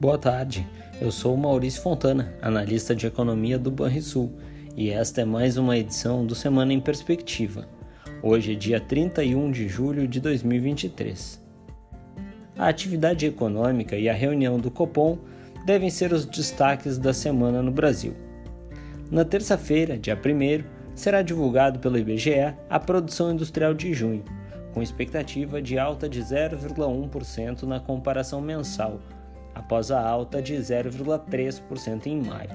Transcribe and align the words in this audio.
Boa 0.00 0.16
tarde, 0.16 0.64
eu 1.00 1.10
sou 1.10 1.36
Maurício 1.36 1.82
Fontana, 1.82 2.32
analista 2.40 2.94
de 2.94 3.04
economia 3.04 3.58
do 3.58 3.68
Banrisul, 3.68 4.32
e 4.76 4.90
esta 4.90 5.22
é 5.22 5.24
mais 5.24 5.56
uma 5.56 5.76
edição 5.76 6.24
do 6.24 6.36
Semana 6.36 6.72
em 6.72 6.78
Perspectiva. 6.78 7.66
Hoje 8.22 8.52
é 8.52 8.54
dia 8.54 8.78
31 8.78 9.50
de 9.50 9.66
julho 9.66 10.06
de 10.06 10.20
2023. 10.20 11.42
A 12.56 12.68
atividade 12.68 13.26
econômica 13.26 13.96
e 13.96 14.08
a 14.08 14.14
reunião 14.14 14.60
do 14.60 14.70
Copom 14.70 15.18
devem 15.66 15.90
ser 15.90 16.12
os 16.12 16.24
destaques 16.24 16.96
da 16.96 17.12
semana 17.12 17.60
no 17.60 17.72
Brasil. 17.72 18.14
Na 19.10 19.24
terça-feira, 19.24 19.98
dia 19.98 20.14
1, 20.16 20.62
será 20.94 21.22
divulgado 21.22 21.80
pelo 21.80 21.98
IBGE 21.98 22.54
a 22.70 22.78
produção 22.78 23.32
industrial 23.32 23.74
de 23.74 23.92
junho, 23.92 24.22
com 24.72 24.80
expectativa 24.80 25.60
de 25.60 25.76
alta 25.76 26.08
de 26.08 26.22
0,1% 26.22 27.64
na 27.64 27.80
comparação 27.80 28.40
mensal 28.40 29.00
após 29.58 29.90
a 29.90 30.00
alta 30.00 30.40
de 30.40 30.54
0,3% 30.54 32.06
em 32.06 32.22
maio. 32.22 32.50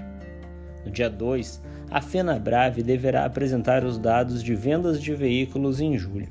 No 0.86 0.90
dia 0.90 1.10
2, 1.10 1.62
a 1.92 2.02
FenaBrave 2.02 2.82
deverá 2.82 3.26
apresentar 3.26 3.84
os 3.84 3.98
dados 3.98 4.42
de 4.42 4.56
vendas 4.56 5.02
de 5.02 5.14
veículos 5.14 5.82
em 5.82 5.98
julho. 5.98 6.30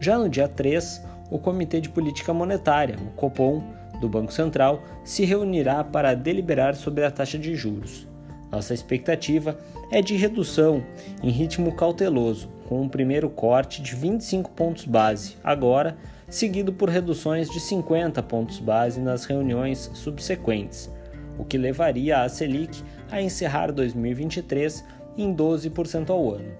Já 0.00 0.16
no 0.16 0.28
dia 0.28 0.48
3, 0.48 1.02
o 1.30 1.38
Comitê 1.38 1.80
de 1.80 1.88
Política 1.88 2.32
Monetária, 2.32 2.96
o 2.96 3.10
Copom, 3.16 3.62
do 4.00 4.08
Banco 4.08 4.32
Central, 4.32 4.82
se 5.04 5.24
reunirá 5.24 5.82
para 5.82 6.14
deliberar 6.14 6.74
sobre 6.74 7.04
a 7.04 7.10
taxa 7.10 7.38
de 7.38 7.54
juros. 7.54 8.06
Nossa 8.50 8.74
expectativa 8.74 9.58
é 9.90 10.02
de 10.02 10.16
redução 10.16 10.82
em 11.22 11.30
ritmo 11.30 11.74
cauteloso, 11.74 12.48
com 12.68 12.82
um 12.82 12.88
primeiro 12.88 13.28
corte 13.30 13.82
de 13.82 13.94
25 13.94 14.50
pontos 14.50 14.84
base, 14.84 15.36
agora 15.42 15.96
seguido 16.32 16.72
por 16.72 16.88
reduções 16.88 17.50
de 17.50 17.60
50 17.60 18.22
pontos 18.22 18.58
base 18.58 18.98
nas 18.98 19.26
reuniões 19.26 19.90
subsequentes, 19.92 20.90
o 21.36 21.44
que 21.44 21.58
levaria 21.58 22.22
a 22.22 22.28
Selic 22.28 22.82
a 23.10 23.20
encerrar 23.20 23.70
2023 23.70 24.82
em 25.18 25.36
12% 25.36 26.08
ao 26.08 26.32
ano. 26.32 26.50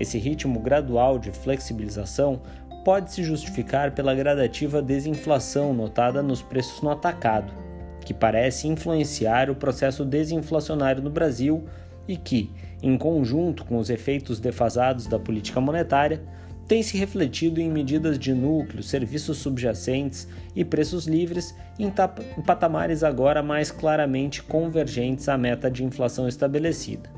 Esse 0.00 0.16
ritmo 0.16 0.58
gradual 0.58 1.18
de 1.18 1.30
flexibilização 1.30 2.40
pode 2.82 3.12
se 3.12 3.22
justificar 3.22 3.92
pela 3.92 4.14
gradativa 4.14 4.80
desinflação 4.80 5.74
notada 5.74 6.22
nos 6.22 6.40
preços 6.40 6.80
no 6.80 6.88
atacado, 6.88 7.52
que 8.00 8.14
parece 8.14 8.68
influenciar 8.68 9.50
o 9.50 9.54
processo 9.54 10.02
desinflacionário 10.02 11.02
no 11.02 11.10
Brasil 11.10 11.62
e 12.08 12.16
que, 12.16 12.50
em 12.82 12.96
conjunto 12.96 13.66
com 13.66 13.76
os 13.76 13.90
efeitos 13.90 14.40
defasados 14.40 15.06
da 15.06 15.18
política 15.18 15.60
monetária, 15.60 16.22
tem 16.72 16.82
se 16.82 16.96
refletido 16.96 17.60
em 17.60 17.70
medidas 17.70 18.18
de 18.18 18.32
núcleo, 18.32 18.82
serviços 18.82 19.36
subjacentes 19.36 20.26
e 20.56 20.64
preços 20.64 21.06
livres 21.06 21.54
em, 21.78 21.88
em 21.88 22.42
patamares 22.42 23.04
agora 23.04 23.42
mais 23.42 23.70
claramente 23.70 24.42
convergentes 24.42 25.28
à 25.28 25.36
meta 25.36 25.70
de 25.70 25.84
inflação 25.84 26.26
estabelecida. 26.26 27.10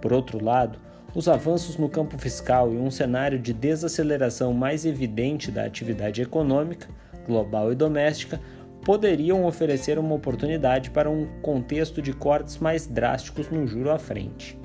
Por 0.00 0.10
outro 0.10 0.42
lado, 0.42 0.78
os 1.14 1.28
avanços 1.28 1.76
no 1.76 1.86
campo 1.86 2.16
fiscal 2.16 2.72
e 2.72 2.78
um 2.78 2.90
cenário 2.90 3.38
de 3.38 3.52
desaceleração 3.52 4.54
mais 4.54 4.86
evidente 4.86 5.50
da 5.50 5.66
atividade 5.66 6.22
econômica, 6.22 6.88
global 7.26 7.72
e 7.72 7.74
doméstica, 7.74 8.40
poderiam 8.86 9.44
oferecer 9.44 9.98
uma 9.98 10.14
oportunidade 10.14 10.88
para 10.88 11.10
um 11.10 11.26
contexto 11.42 12.00
de 12.00 12.14
cortes 12.14 12.56
mais 12.56 12.86
drásticos 12.86 13.50
no 13.50 13.66
juro 13.66 13.90
à 13.90 13.98
frente. 13.98 14.58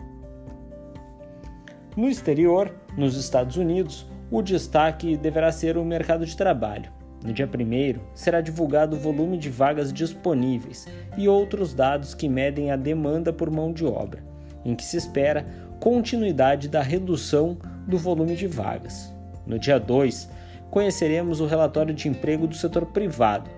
No 1.97 2.07
exterior, 2.07 2.71
nos 2.95 3.17
Estados 3.17 3.57
Unidos, 3.57 4.05
o 4.29 4.43
destaque 4.43 5.17
deverá 5.17 5.51
ser 5.51 5.79
o 5.79 5.83
mercado 5.83 6.27
de 6.27 6.37
trabalho. 6.37 6.91
No 7.25 7.33
dia 7.33 7.47
1, 7.47 7.99
será 8.13 8.39
divulgado 8.39 8.95
o 8.95 8.99
volume 8.99 9.35
de 9.35 9.49
vagas 9.49 9.91
disponíveis 9.91 10.87
e 11.17 11.27
outros 11.27 11.73
dados 11.73 12.13
que 12.13 12.29
medem 12.29 12.69
a 12.69 12.75
demanda 12.75 13.33
por 13.33 13.49
mão 13.49 13.73
de 13.73 13.83
obra, 13.83 14.23
em 14.63 14.75
que 14.75 14.85
se 14.85 14.95
espera 14.95 15.47
continuidade 15.79 16.69
da 16.69 16.83
redução 16.83 17.57
do 17.87 17.97
volume 17.97 18.35
de 18.35 18.45
vagas. 18.45 19.11
No 19.43 19.57
dia 19.57 19.79
2, 19.79 20.29
conheceremos 20.69 21.41
o 21.41 21.47
relatório 21.47 21.95
de 21.95 22.07
emprego 22.07 22.45
do 22.45 22.53
setor 22.53 22.85
privado, 22.85 23.49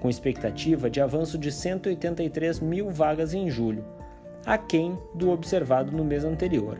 com 0.00 0.08
expectativa 0.08 0.88
de 0.88 0.98
avanço 0.98 1.36
de 1.36 1.52
183 1.52 2.58
mil 2.58 2.88
vagas 2.88 3.34
em 3.34 3.50
julho, 3.50 3.84
aquém 4.46 4.96
do 5.14 5.30
observado 5.30 5.92
no 5.94 6.02
mês 6.02 6.24
anterior. 6.24 6.78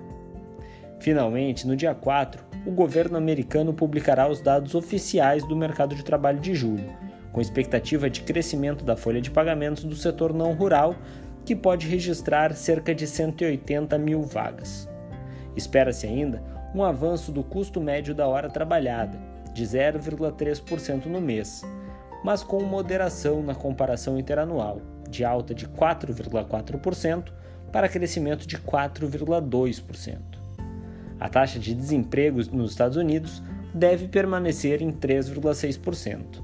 Finalmente, 1.02 1.66
no 1.66 1.74
dia 1.74 1.96
4, 1.96 2.44
o 2.64 2.70
governo 2.70 3.16
americano 3.16 3.74
publicará 3.74 4.30
os 4.30 4.40
dados 4.40 4.72
oficiais 4.76 5.44
do 5.44 5.56
mercado 5.56 5.96
de 5.96 6.04
trabalho 6.04 6.38
de 6.38 6.54
julho, 6.54 6.96
com 7.32 7.40
expectativa 7.40 8.08
de 8.08 8.20
crescimento 8.20 8.84
da 8.84 8.96
folha 8.96 9.20
de 9.20 9.28
pagamentos 9.28 9.82
do 9.82 9.96
setor 9.96 10.32
não 10.32 10.52
rural, 10.52 10.94
que 11.44 11.56
pode 11.56 11.88
registrar 11.88 12.54
cerca 12.54 12.94
de 12.94 13.08
180 13.08 13.98
mil 13.98 14.22
vagas. 14.22 14.88
Espera-se 15.56 16.06
ainda 16.06 16.40
um 16.72 16.84
avanço 16.84 17.32
do 17.32 17.42
custo 17.42 17.80
médio 17.80 18.14
da 18.14 18.28
hora 18.28 18.48
trabalhada, 18.48 19.18
de 19.52 19.64
0,3% 19.64 21.06
no 21.06 21.20
mês, 21.20 21.62
mas 22.22 22.44
com 22.44 22.62
moderação 22.62 23.42
na 23.42 23.56
comparação 23.56 24.20
interanual, 24.20 24.80
de 25.10 25.24
alta 25.24 25.52
de 25.52 25.66
4,4% 25.66 27.32
para 27.72 27.88
crescimento 27.88 28.46
de 28.46 28.56
4,2%. 28.56 30.41
A 31.22 31.28
taxa 31.28 31.56
de 31.56 31.72
desemprego 31.72 32.40
nos 32.50 32.72
Estados 32.72 32.96
Unidos 32.96 33.40
deve 33.72 34.08
permanecer 34.08 34.82
em 34.82 34.90
3,6%. 34.90 36.42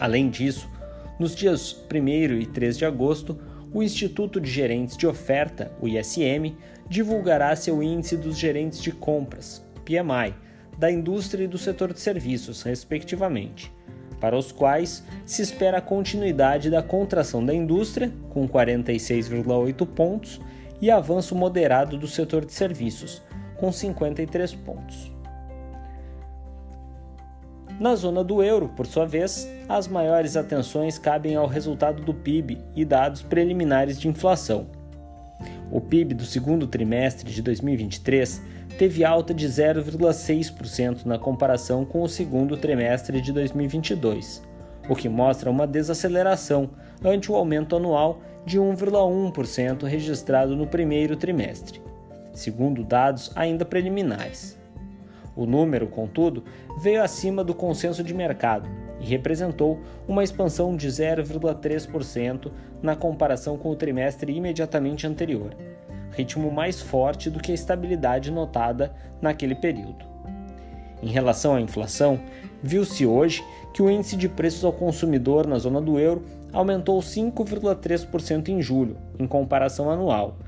Além 0.00 0.28
disso, 0.28 0.68
nos 1.16 1.32
dias 1.32 1.72
1 1.88 2.08
e 2.40 2.46
3 2.46 2.76
de 2.76 2.84
agosto, 2.84 3.38
o 3.72 3.84
Instituto 3.84 4.40
de 4.40 4.50
Gerentes 4.50 4.96
de 4.96 5.06
Oferta, 5.06 5.70
o 5.80 5.86
ISM, 5.86 6.56
divulgará 6.88 7.54
seu 7.54 7.80
índice 7.80 8.16
dos 8.16 8.36
gerentes 8.36 8.82
de 8.82 8.90
compras, 8.90 9.64
PMI, 9.84 10.34
da 10.76 10.90
indústria 10.90 11.44
e 11.44 11.48
do 11.48 11.56
setor 11.56 11.92
de 11.92 12.00
serviços, 12.00 12.64
respectivamente, 12.64 13.72
para 14.20 14.36
os 14.36 14.50
quais 14.50 15.04
se 15.24 15.40
espera 15.40 15.78
a 15.78 15.80
continuidade 15.80 16.68
da 16.68 16.82
contração 16.82 17.46
da 17.46 17.54
indústria, 17.54 18.12
com 18.28 18.48
46,8 18.48 19.86
pontos, 19.86 20.40
e 20.80 20.90
avanço 20.90 21.34
moderado 21.34 21.96
do 21.96 22.06
setor 22.06 22.44
de 22.44 22.52
serviços, 22.52 23.22
com 23.56 23.72
53 23.72 24.54
pontos. 24.54 25.12
Na 27.78 27.94
zona 27.94 28.24
do 28.24 28.42
euro, 28.42 28.70
por 28.74 28.86
sua 28.86 29.04
vez, 29.04 29.46
as 29.68 29.86
maiores 29.86 30.34
atenções 30.34 30.98
cabem 30.98 31.36
ao 31.36 31.46
resultado 31.46 32.02
do 32.02 32.14
PIB 32.14 32.58
e 32.74 32.84
dados 32.84 33.20
preliminares 33.20 34.00
de 34.00 34.08
inflação. 34.08 34.66
O 35.70 35.80
PIB 35.80 36.14
do 36.14 36.24
segundo 36.24 36.66
trimestre 36.66 37.30
de 37.30 37.42
2023 37.42 38.40
teve 38.78 39.04
alta 39.04 39.34
de 39.34 39.46
0,6% 39.46 41.04
na 41.04 41.18
comparação 41.18 41.84
com 41.84 42.02
o 42.02 42.08
segundo 42.08 42.56
trimestre 42.56 43.20
de 43.20 43.32
2022, 43.32 44.42
o 44.88 44.94
que 44.94 45.08
mostra 45.08 45.50
uma 45.50 45.66
desaceleração 45.66 46.70
ante 47.04 47.30
o 47.30 47.34
aumento 47.36 47.76
anual 47.76 48.20
de 48.44 48.58
1,1% 48.58 49.84
registrado 49.84 50.54
no 50.56 50.66
primeiro 50.66 51.16
trimestre 51.16 51.86
segundo 52.36 52.84
dados 52.84 53.32
ainda 53.34 53.64
preliminares. 53.64 54.56
O 55.34 55.44
número, 55.44 55.86
contudo, 55.86 56.44
veio 56.78 57.02
acima 57.02 57.42
do 57.42 57.54
consenso 57.54 58.02
de 58.02 58.14
mercado 58.14 58.68
e 59.00 59.04
representou 59.04 59.80
uma 60.06 60.24
expansão 60.24 60.76
de 60.76 60.88
0,3% 60.88 62.50
na 62.82 62.94
comparação 62.94 63.58
com 63.58 63.70
o 63.70 63.76
trimestre 63.76 64.32
imediatamente 64.34 65.06
anterior, 65.06 65.54
ritmo 66.12 66.50
mais 66.50 66.80
forte 66.80 67.28
do 67.28 67.40
que 67.40 67.52
a 67.52 67.54
estabilidade 67.54 68.30
notada 68.30 68.94
naquele 69.20 69.54
período. 69.54 70.06
Em 71.02 71.08
relação 71.08 71.54
à 71.54 71.60
inflação, 71.60 72.18
viu-se 72.62 73.04
hoje 73.04 73.44
que 73.74 73.82
o 73.82 73.90
índice 73.90 74.16
de 74.16 74.28
preços 74.28 74.64
ao 74.64 74.72
consumidor 74.72 75.46
na 75.46 75.58
zona 75.58 75.80
do 75.82 75.98
euro 75.98 76.24
aumentou 76.56 76.98
5,3% 77.00 78.48
em 78.48 78.62
julho, 78.62 78.96
em 79.18 79.26
comparação 79.26 79.90
anual, 79.90 80.38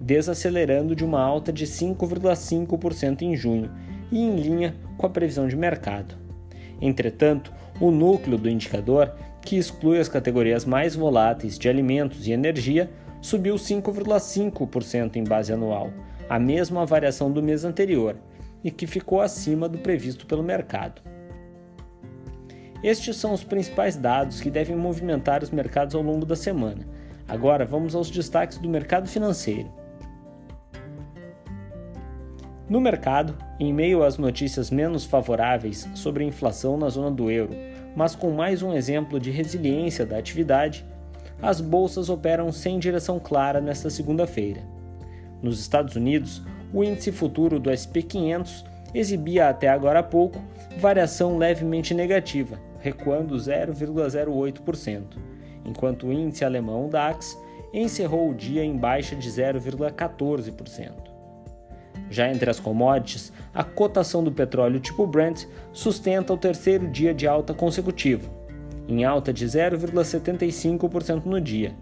desacelerando 0.00 0.96
de 0.96 1.04
uma 1.04 1.20
alta 1.20 1.52
de 1.52 1.66
5,5% 1.66 3.20
em 3.20 3.36
junho 3.36 3.70
e 4.10 4.18
em 4.18 4.36
linha 4.36 4.74
com 4.96 5.04
a 5.04 5.10
previsão 5.10 5.46
de 5.46 5.54
mercado. 5.54 6.14
Entretanto, 6.80 7.52
o 7.78 7.90
núcleo 7.90 8.38
do 8.38 8.48
indicador, 8.48 9.12
que 9.42 9.56
exclui 9.58 9.98
as 9.98 10.08
categorias 10.08 10.64
mais 10.64 10.96
voláteis 10.96 11.58
de 11.58 11.68
alimentos 11.68 12.26
e 12.26 12.32
energia, 12.32 12.90
subiu 13.20 13.56
5,5% 13.56 15.16
em 15.16 15.24
base 15.24 15.52
anual, 15.52 15.90
a 16.30 16.38
mesma 16.38 16.86
variação 16.86 17.30
do 17.30 17.42
mês 17.42 17.66
anterior, 17.66 18.16
e 18.64 18.70
que 18.70 18.86
ficou 18.86 19.20
acima 19.20 19.68
do 19.68 19.76
previsto 19.76 20.24
pelo 20.24 20.42
mercado. 20.42 21.02
Estes 22.82 23.16
são 23.16 23.32
os 23.32 23.42
principais 23.42 23.96
dados 23.96 24.40
que 24.40 24.50
devem 24.50 24.76
movimentar 24.76 25.42
os 25.42 25.50
mercados 25.50 25.94
ao 25.94 26.02
longo 26.02 26.24
da 26.24 26.36
semana. 26.36 26.86
Agora 27.26 27.64
vamos 27.64 27.94
aos 27.94 28.10
destaques 28.10 28.58
do 28.58 28.68
mercado 28.68 29.08
financeiro. 29.08 29.70
No 32.68 32.80
mercado, 32.80 33.34
em 33.58 33.72
meio 33.72 34.04
às 34.04 34.18
notícias 34.18 34.70
menos 34.70 35.04
favoráveis 35.04 35.88
sobre 35.94 36.22
a 36.22 36.26
inflação 36.26 36.76
na 36.76 36.88
zona 36.88 37.10
do 37.10 37.30
euro, 37.30 37.54
mas 37.96 38.14
com 38.14 38.30
mais 38.30 38.62
um 38.62 38.74
exemplo 38.74 39.18
de 39.18 39.30
resiliência 39.30 40.04
da 40.06 40.18
atividade, 40.18 40.84
as 41.40 41.60
bolsas 41.60 42.08
operam 42.08 42.52
sem 42.52 42.78
direção 42.78 43.18
clara 43.18 43.60
nesta 43.60 43.88
segunda-feira. 43.88 44.60
Nos 45.42 45.60
Estados 45.60 45.96
Unidos, 45.96 46.42
o 46.72 46.84
índice 46.84 47.10
futuro 47.10 47.58
do 47.58 47.70
SP 47.72 48.02
500 48.02 48.64
exibia 48.94 49.48
até 49.48 49.68
agora 49.68 50.00
há 50.00 50.02
pouco 50.02 50.40
variação 50.78 51.38
levemente 51.38 51.94
negativa, 51.94 52.58
recuando 52.78 53.36
0,08%, 53.36 55.02
enquanto 55.64 56.06
o 56.06 56.12
índice 56.12 56.44
alemão 56.44 56.88
DAX 56.88 57.38
encerrou 57.72 58.30
o 58.30 58.34
dia 58.34 58.64
em 58.64 58.76
baixa 58.76 59.14
de 59.14 59.28
0,14%. 59.28 60.92
Já 62.10 62.30
entre 62.30 62.48
as 62.48 62.58
commodities, 62.58 63.32
a 63.52 63.62
cotação 63.62 64.24
do 64.24 64.32
petróleo 64.32 64.80
tipo 64.80 65.06
Brent 65.06 65.44
sustenta 65.72 66.32
o 66.32 66.38
terceiro 66.38 66.88
dia 66.88 67.12
de 67.12 67.26
alta 67.26 67.52
consecutivo, 67.52 68.30
em 68.88 69.04
alta 69.04 69.32
de 69.32 69.44
0,75% 69.44 71.26
no 71.26 71.38
dia, 71.40 71.74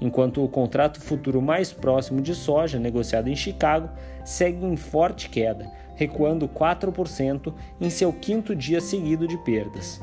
enquanto 0.00 0.44
o 0.44 0.48
contrato 0.48 1.00
futuro 1.00 1.42
mais 1.42 1.72
próximo 1.72 2.20
de 2.20 2.34
soja, 2.34 2.78
negociado 2.78 3.28
em 3.28 3.34
Chicago, 3.34 3.88
segue 4.24 4.64
em 4.64 4.76
forte 4.76 5.28
queda, 5.28 5.68
recuando 5.96 6.48
4% 6.48 7.52
em 7.80 7.90
seu 7.90 8.12
quinto 8.12 8.54
dia 8.54 8.80
seguido 8.80 9.26
de 9.26 9.36
perdas. 9.38 10.00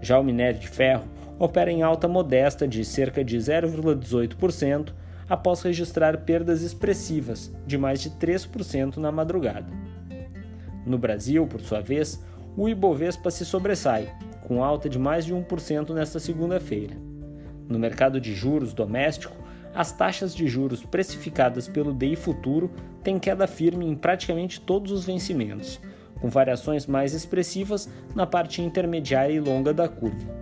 Já 0.00 0.18
o 0.18 0.24
minério 0.24 0.60
de 0.60 0.68
ferro 0.68 1.04
opera 1.38 1.70
em 1.70 1.82
alta 1.82 2.08
modesta 2.08 2.66
de 2.66 2.84
cerca 2.84 3.24
de 3.24 3.36
0,18% 3.36 4.92
após 5.28 5.62
registrar 5.62 6.18
perdas 6.18 6.62
expressivas 6.62 7.52
de 7.66 7.76
mais 7.76 8.00
de 8.00 8.10
3% 8.10 8.96
na 8.96 9.12
madrugada. 9.12 9.72
No 10.86 10.98
Brasil, 10.98 11.46
por 11.46 11.60
sua 11.60 11.80
vez, 11.80 12.24
o 12.56 12.68
Ibovespa 12.68 13.30
se 13.30 13.44
sobressai, 13.44 14.12
com 14.46 14.64
alta 14.64 14.88
de 14.88 14.98
mais 14.98 15.26
de 15.26 15.34
1% 15.34 15.90
nesta 15.90 16.18
segunda-feira. 16.18 16.96
No 17.68 17.78
mercado 17.78 18.20
de 18.20 18.34
juros 18.34 18.72
doméstico, 18.72 19.36
as 19.74 19.92
taxas 19.92 20.34
de 20.34 20.48
juros 20.48 20.82
precificadas 20.82 21.68
pelo 21.68 21.92
DI 21.92 22.16
Futuro 22.16 22.70
têm 23.04 23.18
queda 23.18 23.46
firme 23.46 23.86
em 23.86 23.94
praticamente 23.94 24.60
todos 24.60 24.90
os 24.90 25.04
vencimentos, 25.04 25.78
com 26.20 26.28
variações 26.28 26.86
mais 26.86 27.14
expressivas 27.14 27.88
na 28.14 28.26
parte 28.26 28.62
intermediária 28.62 29.32
e 29.32 29.40
longa 29.40 29.72
da 29.72 29.88
curva. 29.88 30.36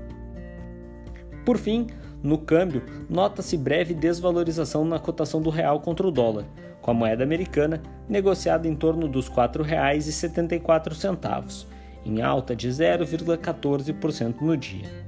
Por 1.45 1.59
fim, 1.59 1.87
no 2.23 2.39
câmbio, 2.39 2.83
nota-se 3.09 3.57
breve 3.57 3.95
desvalorização 3.95 4.85
na 4.85 4.99
cotação 4.99 5.41
do 5.41 5.49
real 5.51 5.79
contra 5.81 6.05
o 6.07 6.11
dólar, 6.11 6.45
com 6.83 6.91
a 6.91 6.95
moeda 6.95 7.23
americana 7.23 7.81
negociada 8.09 8.67
em 8.67 8.75
torno 8.75 9.07
dos 9.07 9.29
R$ 9.29 9.37
4,74, 9.37 11.67
em 12.05 12.21
alta 12.23 12.57
de 12.57 12.69
0,14% 12.69 14.41
no 14.41 14.57
dia. 14.57 15.07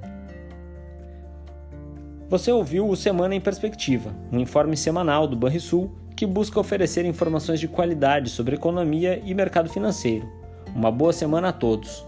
Você 2.28 2.52
ouviu 2.52 2.86
o 2.86 2.94
Semana 2.94 3.34
em 3.34 3.40
Perspectiva, 3.40 4.14
um 4.30 4.38
informe 4.38 4.76
semanal 4.76 5.26
do 5.26 5.34
Banrisul 5.34 5.96
que 6.14 6.26
busca 6.26 6.60
oferecer 6.60 7.06
informações 7.06 7.58
de 7.58 7.66
qualidade 7.66 8.28
sobre 8.28 8.54
economia 8.54 9.22
e 9.24 9.32
mercado 9.32 9.70
financeiro. 9.70 10.37
Uma 10.74 10.90
boa 10.90 11.12
semana 11.12 11.48
a 11.48 11.52
todos! 11.52 12.07